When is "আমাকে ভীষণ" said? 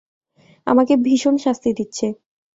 0.67-1.35